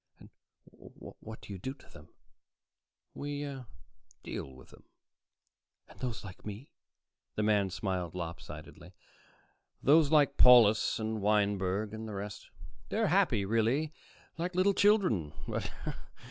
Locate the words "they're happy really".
12.89-13.93